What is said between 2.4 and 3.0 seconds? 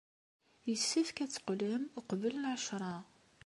lɛecṛa.